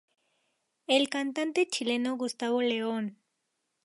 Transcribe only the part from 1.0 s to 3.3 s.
cantante chileno Gustavo León.